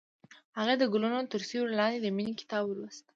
هغې 0.57 0.75
د 0.79 0.83
ګلونه 0.93 1.19
تر 1.31 1.41
سیوري 1.49 1.73
لاندې 1.79 1.99
د 2.01 2.07
مینې 2.15 2.33
کتاب 2.41 2.63
ولوست. 2.67 3.03